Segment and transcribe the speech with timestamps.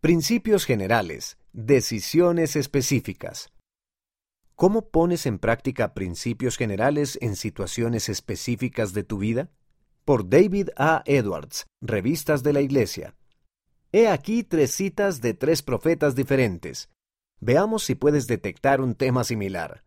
[0.00, 1.38] Principios generales.
[1.52, 3.52] Decisiones específicas.
[4.54, 9.50] ¿Cómo pones en práctica principios generales en situaciones específicas de tu vida?
[10.04, 11.02] Por David A.
[11.04, 13.16] Edwards, Revistas de la Iglesia.
[13.90, 16.90] He aquí tres citas de tres profetas diferentes.
[17.40, 19.82] Veamos si puedes detectar un tema similar.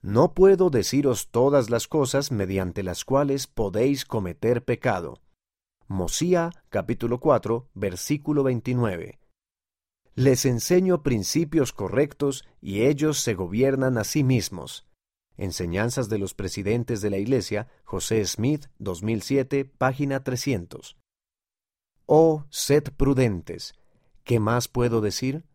[0.00, 5.20] No puedo deciros todas las cosas mediante las cuales podéis cometer pecado.
[5.90, 9.18] Mosía capítulo 4 versículo 29.
[10.14, 14.86] Les enseño principios correctos y ellos se gobiernan a sí mismos.
[15.38, 20.98] Enseñanzas de los presidentes de la Iglesia, José Smith, 2007, página 300.
[22.04, 23.74] Oh, sed prudentes.
[24.24, 25.46] ¿Qué más puedo decir?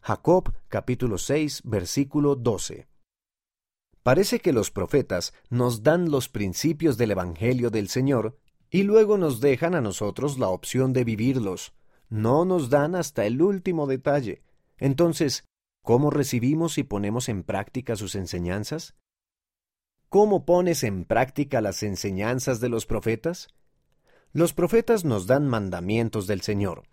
[0.00, 2.88] Jacob capítulo 6, versículo 12.
[4.02, 8.38] Parece que los profetas nos dan los principios del Evangelio del Señor
[8.70, 11.72] y luego nos dejan a nosotros la opción de vivirlos.
[12.08, 14.42] No nos dan hasta el último detalle.
[14.78, 15.44] Entonces,
[15.82, 18.94] ¿cómo recibimos y ponemos en práctica sus enseñanzas?
[20.08, 23.48] ¿Cómo pones en práctica las enseñanzas de los profetas?
[24.32, 26.84] Los profetas nos dan mandamientos del Señor.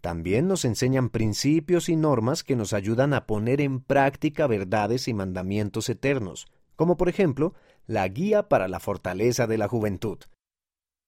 [0.00, 5.14] También nos enseñan principios y normas que nos ayudan a poner en práctica verdades y
[5.14, 7.54] mandamientos eternos, como por ejemplo
[7.86, 10.18] la guía para la fortaleza de la juventud.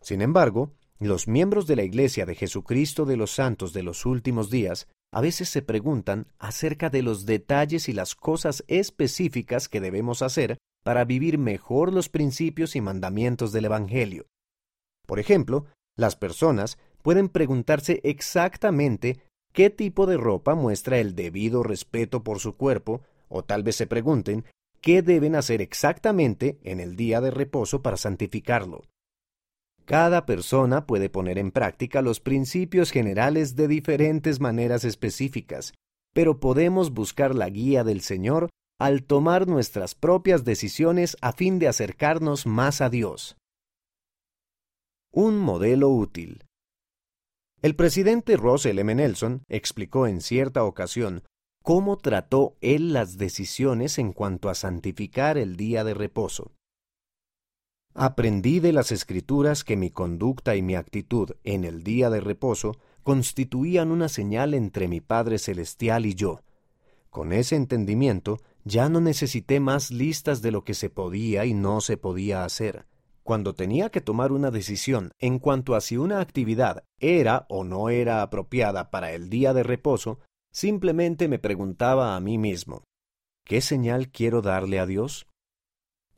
[0.00, 4.50] Sin embargo, los miembros de la Iglesia de Jesucristo de los Santos de los últimos
[4.50, 10.22] días a veces se preguntan acerca de los detalles y las cosas específicas que debemos
[10.22, 14.26] hacer para vivir mejor los principios y mandamientos del Evangelio.
[15.06, 19.20] Por ejemplo, las personas pueden preguntarse exactamente
[19.52, 23.86] qué tipo de ropa muestra el debido respeto por su cuerpo, o tal vez se
[23.86, 24.44] pregunten
[24.80, 28.82] qué deben hacer exactamente en el día de reposo para santificarlo.
[29.86, 35.74] Cada persona puede poner en práctica los principios generales de diferentes maneras específicas,
[36.12, 41.68] pero podemos buscar la guía del Señor al tomar nuestras propias decisiones a fin de
[41.68, 43.36] acercarnos más a Dios.
[45.12, 46.44] Un modelo útil.
[47.62, 48.92] El presidente Russell M.
[48.92, 51.22] Nelson explicó en cierta ocasión
[51.62, 56.55] cómo trató él las decisiones en cuanto a santificar el día de reposo.
[57.98, 62.76] Aprendí de las escrituras que mi conducta y mi actitud en el día de reposo
[63.02, 66.42] constituían una señal entre mi Padre Celestial y yo.
[67.08, 71.80] Con ese entendimiento ya no necesité más listas de lo que se podía y no
[71.80, 72.84] se podía hacer.
[73.22, 77.88] Cuando tenía que tomar una decisión en cuanto a si una actividad era o no
[77.88, 80.18] era apropiada para el día de reposo,
[80.52, 82.84] simplemente me preguntaba a mí mismo,
[83.46, 85.26] ¿qué señal quiero darle a Dios?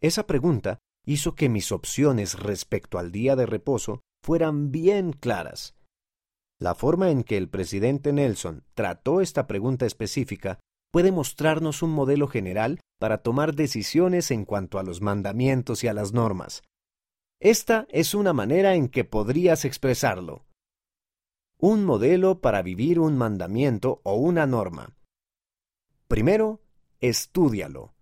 [0.00, 5.74] Esa pregunta hizo que mis opciones respecto al día de reposo fueran bien claras.
[6.60, 10.60] La forma en que el presidente Nelson trató esta pregunta específica
[10.92, 15.94] puede mostrarnos un modelo general para tomar decisiones en cuanto a los mandamientos y a
[15.94, 16.62] las normas.
[17.40, 20.44] Esta es una manera en que podrías expresarlo.
[21.58, 24.94] Un modelo para vivir un mandamiento o una norma.
[26.06, 26.60] Primero,
[27.00, 27.94] estúdialo.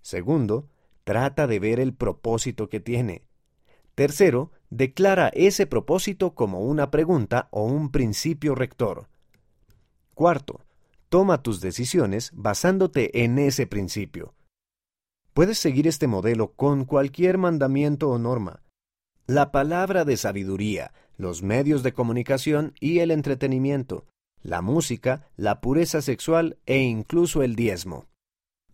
[0.00, 0.70] Segundo,
[1.06, 3.22] Trata de ver el propósito que tiene.
[3.94, 9.06] Tercero, declara ese propósito como una pregunta o un principio rector.
[10.14, 10.64] Cuarto,
[11.08, 14.34] toma tus decisiones basándote en ese principio.
[15.32, 18.64] Puedes seguir este modelo con cualquier mandamiento o norma.
[19.28, 24.06] La palabra de sabiduría, los medios de comunicación y el entretenimiento,
[24.42, 28.06] la música, la pureza sexual e incluso el diezmo.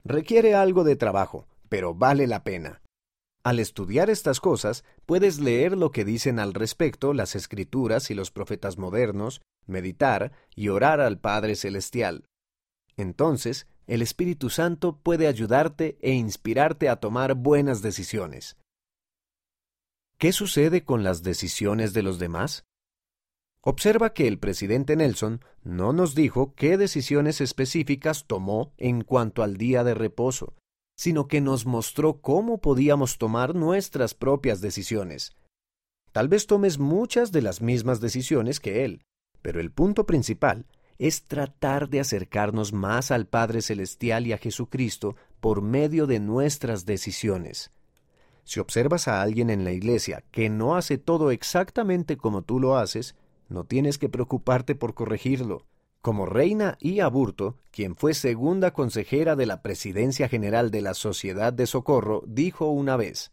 [0.02, 2.82] Requiere algo de trabajo, pero vale la pena.
[3.42, 8.30] Al estudiar estas cosas, puedes leer lo que dicen al respecto las escrituras y los
[8.30, 12.26] profetas modernos, meditar y orar al Padre Celestial.
[12.98, 18.58] Entonces, el Espíritu Santo puede ayudarte e inspirarte a tomar buenas decisiones.
[20.18, 22.66] ¿Qué sucede con las decisiones de los demás?
[23.62, 29.56] Observa que el presidente Nelson no nos dijo qué decisiones específicas tomó en cuanto al
[29.56, 30.54] día de reposo,
[30.94, 35.36] sino que nos mostró cómo podíamos tomar nuestras propias decisiones.
[36.12, 39.02] Tal vez tomes muchas de las mismas decisiones que Él,
[39.40, 40.66] pero el punto principal
[40.98, 46.86] es tratar de acercarnos más al Padre Celestial y a Jesucristo por medio de nuestras
[46.86, 47.72] decisiones.
[48.44, 52.76] Si observas a alguien en la iglesia que no hace todo exactamente como tú lo
[52.76, 53.16] haces,
[53.48, 55.66] no tienes que preocuparte por corregirlo.
[56.02, 61.52] Como reina y Aburto, quien fue segunda consejera de la Presidencia General de la Sociedad
[61.52, 63.30] de Socorro, dijo una vez,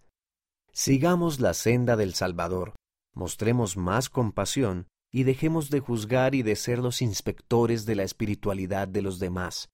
[0.71, 2.75] Sigamos la senda del Salvador,
[3.15, 8.87] mostremos más compasión y dejemos de juzgar y de ser los inspectores de la espiritualidad
[8.87, 9.69] de los demás.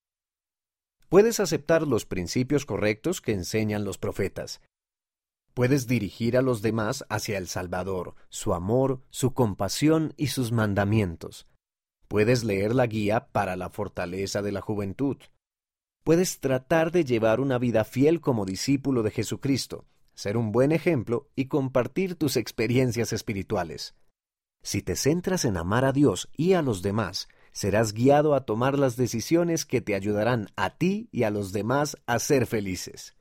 [1.10, 4.62] Puedes aceptar los principios correctos que enseñan los profetas.
[5.54, 11.46] Puedes dirigir a los demás hacia el Salvador, su amor, su compasión y sus mandamientos.
[12.16, 15.18] Puedes leer la guía para la fortaleza de la juventud.
[16.06, 19.84] Puedes tratar de llevar una vida fiel como discípulo de Jesucristo,
[20.14, 23.96] ser un buen ejemplo y compartir tus experiencias espirituales.
[24.64, 28.80] Si te centras en amar a Dios y a los demás, serás guiado a tomar
[28.80, 33.18] las decisiones que te ayudarán a ti y a los demás a ser felices.